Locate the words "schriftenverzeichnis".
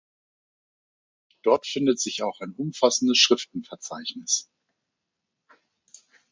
3.19-4.49